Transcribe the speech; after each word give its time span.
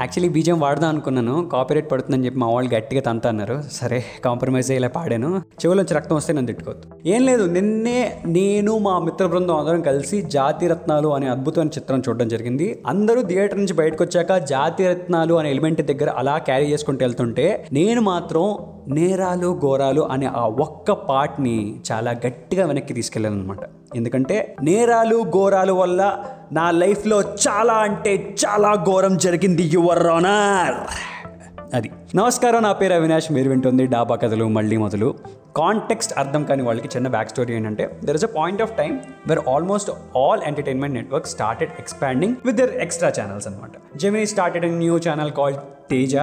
Actually 0.00 0.28
బీజం 0.28 0.60
వాడదాం 0.60 0.88
అనుకున్నాను 0.88 1.34
కాపీరేట్ 1.48 1.90
పడుతుందని 1.90 2.24
చెప్పి 2.24 2.38
మా 2.38 2.48
వాళ్ళు 2.48 2.70
గట్టిగా 2.74 3.00
తంత 3.00 3.26
అన్నారు 3.26 3.56
సరే 3.70 4.04
కాంప్రమైజ్ 4.24 4.70
అయ్యేలా 4.70 4.88
పాడాను 4.88 5.30
చెవులోంచి 5.64 5.94
రక్తం 5.94 6.16
వస్తే 6.16 6.32
నన్ను 6.32 6.46
తిట్టుకోవద్దు 6.46 6.88
ఏం 7.06 7.22
లేదు 7.22 7.46
నిన్నే 7.46 7.98
నేను 8.26 8.78
మా 8.78 8.98
మిత్ర 8.98 9.26
బృందం 9.26 9.56
అందరం 9.56 9.80
కలిసి 9.80 10.22
జాతి 10.28 10.68
రత్నాలు 10.68 11.08
అనే 11.08 11.28
అద్భుతమైన 11.28 11.68
చిత్రం 11.68 12.02
చూడడం 12.08 12.28
జరిగింది 12.28 12.82
అందరూ 12.86 13.22
థియేటర్ 13.22 13.58
నుంచి 13.58 13.72
బయటకు 13.72 14.04
వచ్చాక 14.04 14.36
జాతి 14.46 14.86
రత్నాలు 14.86 15.34
అనే 15.34 15.50
ఎలిమెంట్ 15.50 15.82
దగ్గర 15.82 16.10
అలా 16.16 16.38
క్యారీ 16.38 16.72
చేసుకుంటూ 16.72 17.04
వెళ్తుంటే 17.04 17.66
నేను 17.72 18.00
మాత్రం 18.00 18.44
నేరాలు 18.90 19.58
ఘోరాలు 19.62 20.00
అనే 20.00 20.26
ఆ 20.26 20.46
ఒక్క 20.46 20.92
పార్ట్ని 20.92 21.80
చాలా 21.92 22.10
గట్టిగా 22.10 22.66
వెనక్కి 22.66 22.94
తీసుకెళ్ళాను 22.94 23.36
అనమాట 23.40 23.58
ఎందుకంటే 23.96 24.56
నేరాలు 24.62 25.22
ఘోరాలు 25.22 25.72
వల్ల 25.72 26.24
నా 26.52 26.70
లైఫ్లో 26.70 27.20
చాలా 27.20 27.72
అంటే 27.72 28.36
చాలా 28.46 28.74
ఘోరం 28.74 29.16
జరిగింది 29.16 29.62
యువర్ 29.62 30.06
ఆనర్. 30.06 30.74
అది. 31.74 31.90
నమస్కారం 32.14 32.62
నా 32.62 32.72
పేరు 32.72 32.94
అవినాష్. 32.94 33.32
మీరు 33.32 33.48
వింటుంది 33.48 33.86
డాబా 33.86 34.16
కథలు 34.16 34.48
మళ్ళీ 34.48 34.76
మొదలు. 34.76 35.14
కాంటెక్స్ట్ 35.56 36.18
అర్థం 36.18 36.44
కాని 36.44 36.62
వాళ్ళకి 36.62 36.88
చిన్న 36.96 37.08
బ్యాక్ 37.08 37.28
స్టోరీ 37.28 37.54
ఏంటంటే 37.54 38.00
there 38.04 38.16
is 38.16 38.24
a 38.24 38.28
point 38.36 38.62
of 38.62 38.76
time 38.76 38.98
where 39.28 39.38
almost 39.48 39.90
all 40.18 40.42
entertainment 40.42 40.94
network 40.94 41.26
started 41.26 41.70
expanding 41.78 42.34
with 42.44 42.56
their 42.56 42.70
extra 42.70 43.12
channels 43.20 43.46
అనమాట 43.48 43.98
Gemini 43.98 44.26
started 44.26 44.66
new 44.66 44.98
channel 44.98 45.32
called 45.32 45.58
Teja 45.90 46.16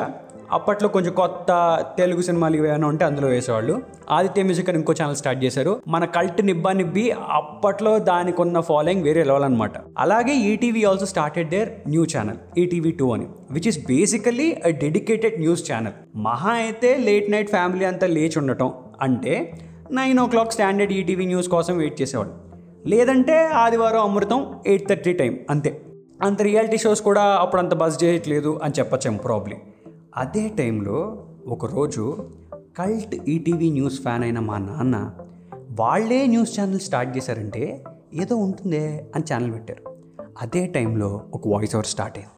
అప్పట్లో 0.51 0.89
కొంచెం 0.89 1.13
కొత్త 1.13 1.51
తెలుగు 1.97 2.21
సినిమాలు 2.21 2.55
ఏమైనా 2.55 2.87
ఉంటే 2.87 3.05
అందులో 3.05 3.27
వేసేవాళ్ళు. 3.27 3.81
ఆదిత్య 4.11 4.43
మ్యూజిక్ 4.43 4.69
అని 4.69 4.77
ఇంకో 4.77 4.93
ఛానల్ 4.93 5.15
స్టార్ట్ 5.15 5.43
చేశారు. 5.43 5.81
మన 5.87 6.05
కల్ట్ 6.05 6.45
నిబ్బా 6.45 6.71
నిబ్బి 6.71 7.11
అప్పట్లో 7.11 7.99
దానికి 7.99 8.41
ఉన్న 8.41 8.59
ఫాలోయింగ్ 8.59 9.03
వేరే 9.03 9.23
లెవెల్ 9.23 9.43
అనమాట 9.43 9.71
అలాగే 9.97 10.35
ETV 10.35 10.83
also 10.83 11.05
started 11.05 11.49
their 11.49 11.69
new 11.87 12.03
channel 12.03 12.37
ETV 12.59 12.91
two 12.91 13.13
అని 13.13 13.27
which 13.51 13.67
is 13.67 13.79
basically 13.87 14.47
a 14.65 14.69
dedicated 14.69 15.39
news 15.39 15.71
channel 15.71 15.93
మహా 16.15 16.51
అయితే 16.51 16.97
లేట్ 16.97 17.31
నైట్ 17.31 17.49
ఫ్యామిలీ 17.49 17.85
అంతా 17.85 18.07
లేచి 18.07 18.39
ఉండటం 18.39 18.71
అంటే 19.01 19.53
nine 19.91 20.19
o'clock 20.27 20.51
standard 20.51 20.93
ETV 20.93 21.25
news 21.25 21.49
కోసం 21.49 21.77
వెయిట్ 21.77 22.01
చేసేవాళ్ళు. 22.01 22.33
లేదంటే 22.87 23.45
ఆదివారం 23.45 24.01
అమృతం 24.01 24.39
ఎయిట్ 24.67 24.89
థర్టీ 24.89 25.13
టైం 25.13 25.39
అంతే. 25.49 25.81
అంత 26.23 26.41
రియాలిటీ 26.41 26.77
షోస్ 26.77 27.01
కూడా 27.01 27.21
అప్పుడు 27.21 27.61
అంత 27.61 27.73
బస్ 27.73 28.03
చేయట్లేదు 28.03 28.59
అని 28.63 28.73
చెప్పచ్చేమో 28.79 29.17
ప్రాబ్లీ 29.17 29.55
అదే 30.17 30.49
టైంలో 30.57 31.25
ఒకరోజు 31.47 32.29
కల్ట్ 32.77 33.15
ఈటీవీ 33.15 33.69
న్యూస్ 33.69 34.01
ఫ్యాన్ 34.01 34.23
అయిన 34.23 34.39
మా 34.39 34.57
నాన్న 34.57 35.11
వాళ్ళే 35.71 36.27
న్యూస్ 36.27 36.59
ఛానల్ 36.59 36.79
స్టార్ట్ 36.79 37.17
చేశారంటే 37.17 37.83
ఏదో 38.13 38.35
ఉంటుందే 38.35 39.09
అని 39.15 39.33
ఛానల్ 39.33 39.53
పెట్టారు. 39.53 39.83
అదే 40.41 40.67
టైంలో 40.67 41.25
ఒక 41.33 41.47
వాయిస్ 41.47 41.75
ఓవర్ 41.75 41.85
స్టార్ట్ 41.85 42.17
అయింది. 42.17 42.33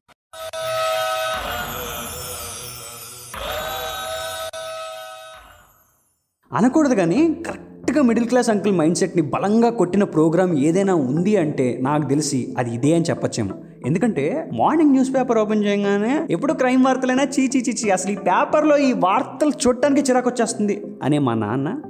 అనకూడదు 6.53 6.95
కానీ 6.95 7.43
కరెక్ట్గా 7.47 8.01
మిడిల్ 8.01 8.27
క్లాస్ 8.27 8.49
అంకుల్ 8.49 8.77
మైండ్ 8.77 8.97
సెట్ని 8.97 9.21
బలంగా 9.21 9.69
కొట్టిన 9.69 10.03
ప్రోగ్రామ్ 10.03 10.57
ఏదైనా 10.57 10.95
ఉంది 10.95 11.37
అంటే 11.37 11.77
నాకు 11.81 12.07
తెలిసి 12.09 12.55
అది 12.57 12.75
ఇదే 12.75 12.93
అని 12.93 13.05
చెప్పచ్చేమో. 13.09 13.55
ఎందుకంటే 13.85 14.49
మార్నింగ్ 14.53 14.91
న్యూస్ 14.91 15.15
పేపర్ 15.15 15.37
ఓపెన్ 15.37 15.65
చేయగానే 15.65 16.27
ఎప్పుడు 16.29 16.53
క్రైమ్ 16.53 16.85
వార్తలైనా 16.85 17.23
చీచి 17.23 17.59
చీచి 17.69 17.89
అసలు 17.89 18.11
ఈ 18.11 18.15
పేపర్లో 18.15 18.77
ఈ 18.77 18.93
వార్తలు 18.93 19.51
చూడటానికి 19.67 20.01
చిరాకు 20.01 20.29
వచ్చేస్తుంది 20.29 20.83
అనే 21.03 21.19
మా 21.19 21.33
నాన్న 21.33 21.81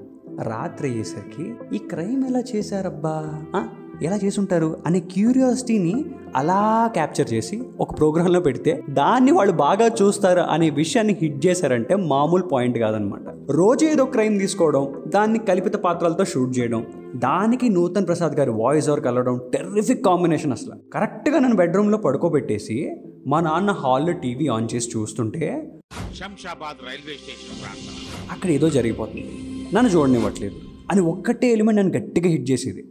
రాత్రి 0.42 0.90
అయ్యేసరికి 0.90 1.76
ఈ 1.76 1.78
క్రైమ్ 1.78 2.24
ఎలా 2.26 2.44
చేశారబ్బా? 2.56 3.34
ఎలా 4.02 4.20
చేసుంటారు? 4.26 4.78
అనే 4.86 5.00
క్యూరియాసిటీని 5.00 6.06
అలా 6.36 6.90
క్యాప్చర్ 6.94 7.34
చేసి 7.34 7.64
ఒక 7.80 7.98
ప్రోగ్రాంలో 7.98 8.40
పెడితే 8.40 8.84
దాన్ని 8.90 9.32
వాళ్ళు 9.32 9.54
బాగా 9.54 9.88
చూస్తారు 9.88 10.40
అనే 10.40 10.70
విషయాన్ని 10.70 11.18
హిట్ 11.22 11.46
చేశారంటే 11.46 11.96
మామూలు 11.96 12.44
పాయింట్ 12.44 12.78
కాదనమాట. 12.78 13.52
రోజు 13.52 13.86
ఏదో 13.86 14.06
క్రైమ్ 14.06 14.40
తీసుకోవడం 14.40 14.88
దాన్ని 15.08 15.40
కల్పిత 15.40 15.74
పాత్రలతో 15.74 16.26
షూట్ 16.26 16.60
చేయడం 16.60 16.86
దానికి 17.16 17.70
నూతన్ 17.70 18.08
ప్రసాద్ 18.08 18.34
గారి 18.34 18.50
వాయిస్ 18.50 18.90
ఓవర్ 18.90 19.02
కలవడం 19.02 19.42
టెర్రిఫిక్ 19.54 20.06
కాంబినేషన్ 20.06 20.52
అసలు. 20.52 20.90
కరెక్ట్గా 20.94 21.40
నన్ను 21.40 21.58
బెడ్రూమ్లో 21.58 21.98
పడుకోబెట్టేసి 21.98 22.96
మా 23.28 23.40
నాన్న 23.40 23.72
హాల్లో 23.72 24.12
టీవీ 24.12 24.48
ఆన్ 24.48 24.68
చేసి 24.76 24.90
చూస్తుంటే 24.98 25.72
శంషాబాద్ 25.94 26.86
రైల్వే 26.86 27.14
స్టేషన్ 27.14 27.62
ప్రాంతం. 27.62 28.32
అక్కడ 28.32 28.50
ఏదో 28.50 28.70
జరిగిపోతుంది. 28.70 29.32
నన్ను 29.76 29.92
చూడనివ్వట్లేదు. 29.92 30.56
అని 30.92 31.02
ఒక్కటే 31.02 31.52
ఎలిమెంట్ 31.52 31.82
నన్ను 31.82 31.98
గట్టిగా 31.98 32.30
హిట్ 32.30 32.52
చేసేది. 32.52 32.86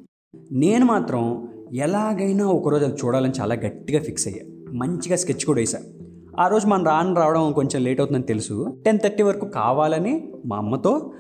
నేను 0.53 0.87
మాత్రం 0.87 1.49
ఎలాగైనా 1.75 2.47
ఒకరోజు 2.47 2.85
అది 2.85 2.95
చూడాలని 2.95 3.33
చాలా 3.41 3.55
గట్టిగా 3.55 4.01
ఫిక్స్ 4.01 4.29
అయ్యా. 4.29 4.73
మంచిగా 4.73 5.17
స్కెచ్ 5.17 5.45
కూడా 5.45 5.61
వేసా 5.61 5.79
ఆ 6.39 6.49
రోజు 6.49 6.67
మన 6.67 6.83
రాను 6.83 7.15
రావడం 7.15 7.53
కొంచెం 7.53 7.85
లేట్ 7.85 8.01
అవుతుందని 8.01 8.23
తెలుసు. 8.23 8.83
టెన్ 8.85 8.99
థర్టీ 8.99 9.23
వరకు 9.23 9.47
కావాలని 9.47 10.33
మా 10.47 10.57
అమ్మతో 10.57 11.13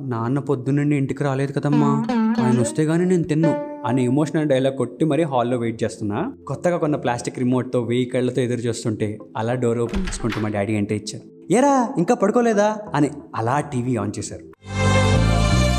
నాన్న 0.00 0.38
పొద్దున్నండి 0.38 0.96
ఇంటికి 0.96 1.24
రాలేదు 1.24 1.52
కదమ్మా. 1.52 2.06
ఆయన 2.44 2.60
వస్తే 2.60 2.84
కానీ 2.84 3.04
నేను 3.04 3.22
తిన్ను 3.22 3.80
అని 3.86 4.04
ఎమోషనల్ 4.04 4.46
డైలాగ్ 4.46 4.76
కొట్టి 4.76 5.04
మరీ 5.04 5.22
హాల్లో 5.22 5.56
వెయిట్ 5.56 5.84
చేస్తున్నా. 5.84 6.32
కొత్తగా 6.46 6.76
కొన్న 6.76 6.96
ప్లాస్టిక్ 6.96 7.38
రిమోట్తో 7.38 7.82
వెయ్యి 7.82 8.06
కళ్ళతో 8.06 8.42
ఎదురు 8.42 8.58
చూస్తుంటే 8.58 9.18
అలా 9.36 9.54
డోర్ 9.54 9.78
ఓపెన్ 9.78 10.02
చేసుకుంటూ 10.02 10.40
మా 10.40 10.48
డాడీ 10.48 10.76
అంటే 10.76 10.96
ఇచ్చారు. 10.96 11.52
ఏరా 11.52 11.88
ఇంకా 11.98 12.14
పడుకోలేదా? 12.14 12.76
అని 12.94 13.10
అలా 13.36 13.60
టీవీ 13.60 13.96
ఆన్ 13.96 14.12
చేశారు. 14.18 14.42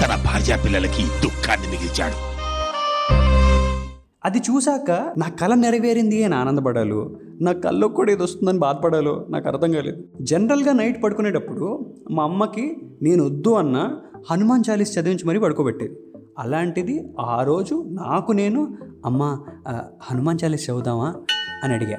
తన 0.04 0.24
భార్యా 0.26 0.58
పిల్లలకి 0.66 1.04
దుఃఖాన్ని 1.24 1.68
మిగిల్చాడు. 1.68 2.29
అది 4.26 4.38
చూశాక 4.38 4.92
నా 4.92 5.30
కళ 5.30 5.54
నెరవేరింది 5.54 6.24
అని 6.24 6.36
ఆనందపడాలో 6.36 7.12
నా 7.42 7.52
కళ్ళకు 7.52 7.94
కూడా 7.94 8.12
ఏదో 8.12 8.24
వస్తుందని 8.24 8.60
బాధపడాలో 8.60 9.26
నాకు 9.30 9.48
అర్థం 9.48 9.72
కాలేదు. 9.72 10.04
జనరల్గా 10.22 10.74
నైట్ 10.74 11.04
పడుకునేటప్పుడు 11.04 11.94
మా 12.12 12.24
అమ్మకి 12.24 12.78
నేను 13.02 13.26
వద్దు 13.26 13.50
అన్న 13.50 13.98
హనుమాన్ 14.32 14.64
చాలీస్ 14.70 15.00
చదివించి 15.00 15.28
మరీ 15.28 15.40
పడుకోబెట్టేది. 15.40 16.00
అలాంటిది 16.40 17.14
ఆ 17.20 17.44
రోజు 17.44 17.86
నాకు 17.88 18.32
నేను 18.32 18.78
అమ్మ 19.06 19.44
హనుమాన్ 20.02 20.38
చాలీస్ 20.44 20.70
చదువుదామా? 20.70 21.16
అని 21.64 21.74
అడిగా. 21.74 21.98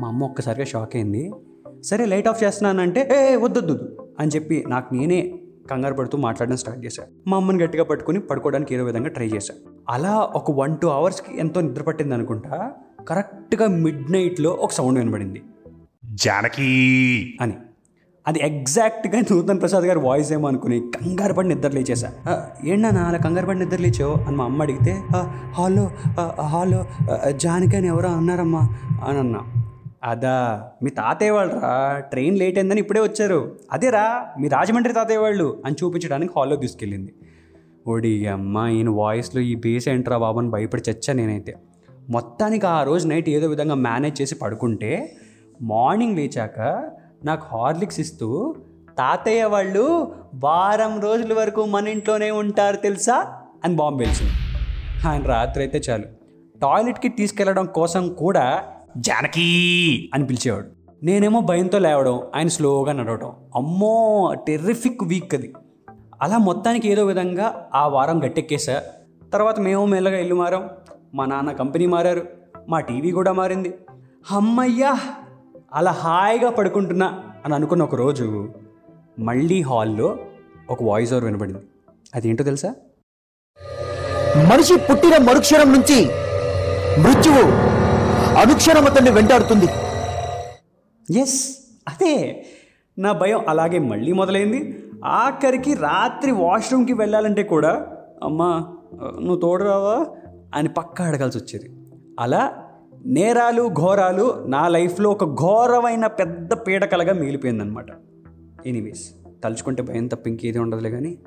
మా 0.00 0.08
అమ్మ 0.08 0.24
ఒక్కసారిగా 0.24 0.64
షాక్ 0.64 0.96
అయింది. 0.96 1.32
సరే 1.84 2.04
లైట్ 2.04 2.28
ఆఫ్ 2.28 2.44
చేస్తున్నానంటే 2.44 3.30
ఏ 3.32 3.36
వద్దొద్దు 3.36 3.96
అని 4.20 4.30
చెప్పి 4.34 4.64
నాకు 4.68 4.94
నేనే 4.94 5.39
కంగారు 5.70 5.94
పడుతూ 5.94 6.18
మాట్లాడడం 6.18 6.56
స్టార్ట్ 6.56 6.84
చేశాను 6.86 7.30
మా 7.30 7.36
అమ్మని 7.36 7.62
గట్టిగా 7.62 7.84
పట్టుకుని 7.84 8.20
పడుకోవడానికి 8.20 8.74
ఏదో 8.74 8.84
విధంగా 8.84 9.08
ట్రై 9.08 9.28
చేశాను 9.28 9.60
అలా 9.88 10.18
ఒక 10.34 10.50
వన్ 10.50 10.78
టూ 10.78 10.88
అవర్స్కి 10.88 11.38
ఎంతో 11.38 11.60
నిద్ర 11.60 11.82
పట్టింది 11.82 12.14
అనుకుంటా 12.14 12.56
కరెక్ట్గా 13.08 13.66
మిడ్ 13.76 14.12
నైట్లో 14.12 14.50
ఒక 14.60 14.72
సౌండ్ 14.72 14.98
వినబడింది. 14.98 15.40
జానకి! 16.14 16.68
అని. 17.40 17.54
అది 18.26 18.40
ఎగ్జాక్ట్గా 18.40 19.20
నూతన్ 19.20 19.60
ప్రసాద్ 19.60 19.84
గారి 19.84 19.98
వాయిస్ 19.98 20.32
ఏమో 20.32 20.48
అనుకుని 20.48 20.80
కంగారు 20.96 21.32
పడి 21.32 21.48
నిద్ర 21.48 21.68
లేచేసా 21.68 22.08
"ఆ, 22.28 22.32
ఏంటన్నా 22.64 23.02
అలా 23.02 23.18
కంగారు 23.18 23.46
పడి 23.46 23.58
నిద్ర 23.58 23.76
లేచావు? 23.76 24.14
అని 24.26 24.36
మా 24.36 24.44
అమ్మ 24.44 24.62
అడిగితే 24.62 24.92
"ఆ, 25.16 25.20
హాల్లో 25.54 25.84
ఆ, 26.20 26.42
హాల్లో 26.46 26.80
ఆ, 27.10 27.30
జానకి 27.36 27.76
అని 27.76 27.86
ఎవరో 27.86 28.08
అన్నారమ్మా 28.08 28.62
అని 29.08 29.18
అన్నా. 29.18 29.40
అదా 30.04 30.62
మీ 30.82 30.90
తాతయ్య 30.90 31.30
వాళ్ళరా 31.30 32.00
ట్రైన్ 32.00 32.38
లేట్ 32.38 32.58
అయిందని 32.58 32.80
ఇప్పుడే 32.80 33.00
వచ్చారు. 33.00 33.58
అదేరా 33.72 34.26
మీ 34.40 34.48
రాజమండ్రి 34.48 34.92
తాతయ్య 34.94 35.18
వాళ్ళు 35.18 35.62
అని 35.66 35.76
చూపించడానికి 35.84 36.32
హాల్లో 36.36 36.56
తీసుకెళ్ళింది. 36.56 37.14
ఓడి 37.88 38.26
అమ్మ 38.26 38.66
ఈయన 38.66 38.88
వాయిస్లో 38.88 39.42
ఈ 39.42 39.54
బేస్ 39.54 39.88
ఏంట్రా 39.88 40.18
బాబు 40.18 40.38
అని 40.38 40.50
భయపడి 40.50 40.90
చచ్చా 40.90 41.12
నేనైతే. 41.12 41.54
మొత్తానికి 42.10 42.66
ఆ 42.66 42.82
రోజు 42.82 43.08
నైట్ 43.08 43.28
ఏదో 43.28 43.48
విధంగా 43.48 43.74
మేనేజ్ 43.74 44.22
చేసి 44.22 44.34
పడుకుంటే 44.34 45.16
మార్నింగ్ 45.62 46.16
లేచాక 46.16 46.90
నాకు 47.24 47.56
హార్లిక్స్ 47.56 48.00
ఇస్తూ 48.00 48.54
తాతయ్య 48.98 49.44
వాళ్ళు 49.44 50.12
వారం 50.34 51.00
రోజుల 51.00 51.34
వరకు 51.34 51.64
మన 51.64 51.88
ఇంట్లోనే 51.88 52.30
ఉంటారు 52.30 52.76
తెలుసా? 52.76 53.36
అని 53.64 53.76
బాంబు 53.76 54.02
వెలిసింది 54.02 54.32
ఆయన 55.08 55.22
రాత్రి 55.22 55.62
అయితే 55.62 55.78
చాలు. 55.78 56.04
టాయిలెట్కి 56.60 57.08
తీసుకెళ్ళడం 57.08 57.66
కోసం 57.66 58.14
కూడా 58.14 58.62
జానకి 58.96 60.10
అని 60.14 60.26
పిలిచేవాడు. 60.26 60.66
నేనేమో 61.02 61.40
భయంతో 61.40 61.78
లేవడం 61.78 62.20
ఆయన 62.34 62.48
స్లోగా 62.48 62.92
నడవడం. 62.92 63.32
అమ్మో 63.56 64.34
టెర్రిఫిక్ 64.46 65.04
వీక్ 65.04 65.34
అది. 65.34 65.54
అలా 66.22 66.38
మొత్తానికి 66.38 66.88
ఏదో 66.88 67.04
విధంగా 67.04 67.68
ఆ 67.74 67.88
వారం 67.88 68.24
గట్టెక్కేసా 68.24 68.82
తర్వాత 69.32 69.60
మేము 69.60 69.86
మెల్లగా 69.86 70.18
ఇల్లు 70.18 70.34
మారాం. 70.34 70.68
మా 71.14 71.26
నాన్న 71.26 71.52
కంపెనీ 71.52 71.86
మారారు. 71.86 72.26
మా 72.68 72.80
టీవీ 72.80 73.10
కూడా 73.10 73.32
మారింది. 73.32 73.74
అమ్మయ్యా! 74.30 75.00
అలా 75.74 75.90
హాయిగా 75.90 76.50
పడుకుంటున్నా 76.50 77.24
అని 77.44 77.54
అనుకున్న 77.54 77.82
ఒక 77.82 77.94
రోజు 77.94 78.48
మళ్ళీ 79.18 79.62
హాల్లో 79.62 80.18
ఒక 80.70 80.78
వాయిస్ 80.82 81.12
ఓవర్ 81.12 81.24
వినబడింది. 81.24 81.60
అదేంటో 82.14 82.44
తెలుసా? 82.44 82.74
మనిషి 84.50 84.76
పుట్టిన 84.76 85.18
మరుక్షణం 85.18 85.72
నుంచి 85.72 86.04
మృత్యువు 87.00 87.69
అనుక్షణం 88.40 88.86
అతన్ని 88.86 89.10
వెంటాడుతుంది. 89.10 89.64
ఎస్ 91.20 91.56
అదే. 91.88 92.44
నా 92.98 93.12
భయం 93.12 93.40
అలాగే 93.48 93.78
మళ్ళీ 93.78 94.12
మొదలైంది. 94.12 94.78
ఆఖరికి 95.04 95.74
రాత్రి 95.74 96.30
వాష్రూమ్కి 96.30 96.92
వెళ్ళాలంటే 96.92 97.42
కూడా 97.42 97.86
అమ్మా 98.22 98.76
నువ్వు 99.02 99.36
తోడురావా? 99.36 100.06
అని 100.54 100.68
పక్క 100.68 101.02
అడగాల్సి 101.02 101.38
వచ్చేది. 101.38 101.70
అలా 102.20 102.64
నేరాలు 103.06 103.68
ఘోరాలు 103.68 104.44
నా 104.48 104.68
లైఫ్లో 104.68 105.10
ఒక 105.10 105.24
ఘోరమైన 105.24 106.06
పెద్ద 106.06 106.54
పీడకలగా 106.54 107.12
మిగిలిపోయిందనమాట 107.12 107.86
ఎనీవేస్ 108.66 109.10
తలుచుకుంటే 109.44 109.82
భయం 109.82 110.06
తప్ప 110.06 110.28
ఇంకేది 110.28 110.58
ఉండదులే 110.58 110.90
కానీ 110.90 111.18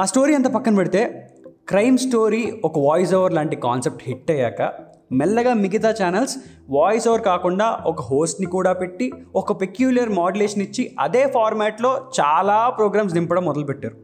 ఆ 0.00 0.04
స్టోరీ 0.04 0.34
అంత 0.34 0.46
పక్కన 0.46 0.74
పెడితే 0.74 1.30
క్రైమ్ 1.68 1.98
స్టోరీ 1.98 2.60
ఒక 2.64 2.78
వాయిస్ 2.78 3.14
ఓవర్ 3.14 3.34
లాంటి 3.34 3.56
కాన్సెప్ట్ 3.56 4.02
హిట్ 4.06 4.30
అయ్యాక 4.30 4.89
మెల్లగా 5.12 5.54
మిగతా 5.54 5.90
ఛానల్స్ 5.90 6.36
వాయిస్ 6.70 7.08
ఓవర్ 7.08 7.22
కాకుండా 7.22 7.78
ఒక 7.86 8.00
హోస్ట్ని 8.00 8.46
కూడా 8.46 8.72
పెట్టి 8.72 9.12
ఒక 9.34 9.60
పెక్యులర్ 9.60 10.08
మాడ్యులేషన్ 10.08 10.62
ఇచ్చి 10.62 10.96
అదే 11.00 11.26
ఫార్మాట్లో 11.26 12.06
చాలా 12.20 12.68
ప్రోగ్రామ్స్ 12.68 13.14
దింపడం 13.14 13.44
మొదలుపెట్టారు. 13.44 13.96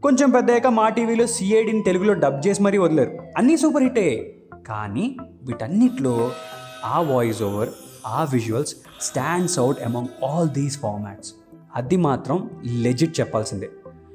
కొంచెం 0.00 0.30
పెద్దయ్యాక 0.30 0.66
మా 0.66 0.88
టీవీలో 0.88 1.26
సిఐడిని 1.26 1.82
తెలుగులో 1.82 2.14
డబ్ 2.14 2.46
చేసి 2.46 2.62
మరీ 2.62 2.78
వదిలేరు. 2.78 3.18
అన్నీ 3.36 3.56
సూపర్ 3.56 3.82
హిట్టే 3.82 4.36
కానీ 4.68 5.16
వీటన్నిటిలో 5.42 6.32
ఆ 6.84 7.00
వాయిస్ 7.00 7.42
ఓవర్ 7.42 7.68
ఆ 8.06 8.28
visuals 8.32 8.76
stands 9.00 9.58
out 9.58 9.82
among 9.82 10.24
all 10.24 10.48
these 10.48 10.80
formats 10.80 11.34
అది 11.76 11.96
మాత్రం 11.96 12.50
లెజిట్ 12.64 13.20
చెప్పాల్సిందే. 13.20 13.70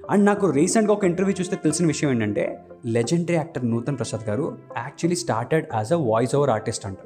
అండ్ 0.10 0.26
నాకు 0.26 0.50
రీసెంట్గా 0.50 0.94
ఒక 0.94 1.06
ఇంటర్వ్యూ 1.06 1.36
చూస్తే 1.40 1.56
తెలిసిన 1.56 1.86
విషయం 1.88 2.12
ఏంటంటే 2.12 2.58
లెజెండరీ 2.94 3.36
యాక్టర్ 3.38 3.64
నూతన్ 3.70 3.98
ప్రసాద్ 4.00 4.24
గారు 4.30 4.46
actually 4.78 5.16
started 5.22 5.66
as 5.76 5.92
a 5.96 6.00
voice 6.10 6.34
over 6.38 6.52
artist 6.56 6.84
అంట. 6.88 6.98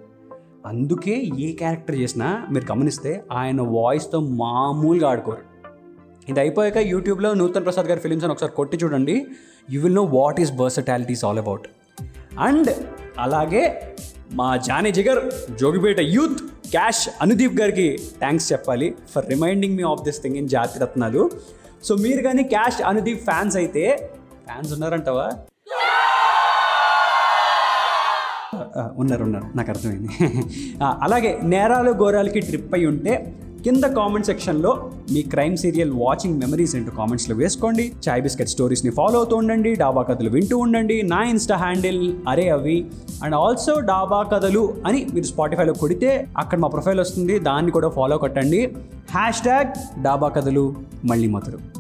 అందుకే 0.70 1.14
ఏ 1.46 1.48
క్యారెక్టర్ 1.62 1.98
చేసినా 2.02 2.28
మీరు 2.54 2.66
గమనిస్తే 2.72 3.12
ఆయన 3.42 3.62
వాయిస్తో 3.76 4.20
మామూలుగా 4.42 5.08
ఆడుకోరు. 5.12 5.44
ఇది 6.32 6.40
అయిపోయాక 6.44 6.78
యూట్యూబ్లో 6.94 7.30
నూతన్ 7.42 7.66
ప్రసాద్ 7.68 7.88
గారి 7.92 8.02
ఫిలిమ్స్ 8.06 8.26
అని 8.26 8.34
ఒకసారి 8.36 8.54
కొట్టి 8.60 8.78
చూడండి. 8.84 9.16
You 9.74 9.80
will 9.84 9.98
know 10.02 10.06
what 10.18 10.40
is 10.44 10.52
versatilities 10.62 11.24
all 11.28 11.42
about 11.44 11.68
and 12.48 12.70
అలాగే 13.26 13.64
మా 14.40 14.50
జానీ 14.68 14.92
జిగర్ 14.98 15.22
జోగిపేట 15.62 16.00
యూత్ 16.16 16.40
క్యాష్ 16.76 17.04
అనుదీప్ 17.22 17.56
గారికి 17.62 17.88
థ్యాంక్స్ 18.24 18.48
చెప్పాలి 18.54 18.90
for 19.14 19.28
reminding 19.34 19.76
me 19.80 19.86
of 19.94 20.04
this 20.08 20.20
thing 20.24 20.36
in 20.36 20.50
Jathi 20.56 20.80
Ratnalu. 20.84 21.24
So 21.88 21.96
మీరు 22.06 22.22
కానీ 22.28 22.44
క్యాష్ 22.56 22.82
అనుదీప్ 22.92 23.24
ఫ్యాన్స్ 23.30 23.58
అయితే 23.62 23.84
ఫ్యాన్స్ 24.48 24.74
ఉన్నారంటవా? 24.76 25.28
ఉన్నారు 28.98 29.24
ఉన్నారు. 29.24 29.58
నాకు 29.58 29.70
అర్థమైంది. 29.72 30.10
అలాగే 30.84 31.40
నేరాలు 31.44 31.92
ఘోరాలకి 31.92 32.40
ట్రిప్ 32.40 32.74
అయి 32.74 32.86
ఉంటే 32.86 33.34
కింద 33.64 33.84
కామెంట్ 33.84 34.26
సెక్షన్లో 34.26 34.92
మీ 35.12 35.22
క్రైమ్ 35.22 35.58
సీరియల్ 35.58 35.92
వాచింగ్ 35.94 36.40
మెమరీస్ 36.40 36.76
ఏంటో 36.76 36.92
కామెంట్స్లో 36.92 37.36
వేసుకోండి. 37.36 37.92
చాయ్ 38.10 38.22
బిస్కెట్ 38.22 38.50
స్టోరీస్ని 38.50 38.92
ఫాలో 38.92 39.16
అవుతూ 39.16 39.36
ఉండండి. 39.36 39.74
డాబా 39.76 40.02
కథలు 40.02 40.30
వింటూ 40.30 40.58
ఉండండి. 40.58 41.02
నా 41.02 41.24
ఇన్స్టా 41.24 41.56
హ్యాండిల్ 41.56 42.16
అరే 42.28 42.50
అవి. 42.50 42.88
అండ్ 43.24 43.36
ఆల్సో 43.36 43.80
డాబా 43.80 44.24
కథలు 44.24 44.74
అని 44.86 45.08
మీరు 45.14 45.26
స్పాటిఫైలో 45.26 45.74
కొడితే 45.74 46.28
అక్కడ 46.38 46.60
మా 46.60 46.68
ప్రొఫైల్ 46.68 47.00
వస్తుంది. 47.00 47.40
దాన్ని 47.40 47.72
కూడా 47.72 47.90
ఫాలో 47.90 48.18
కొట్టండి. 48.18 48.72
హ్యాష్ 49.12 49.42
ట్యాగ్ 49.42 50.02
డాబా 50.04 50.28
కథలు 50.28 50.76
మళ్ళీ 51.06 51.28
మొదలు. 51.28 51.79